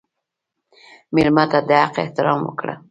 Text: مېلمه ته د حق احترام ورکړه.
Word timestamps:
مېلمه 1.15 1.43
ته 1.51 1.59
د 1.67 1.69
حق 1.83 1.95
احترام 2.03 2.39
ورکړه. 2.43 2.73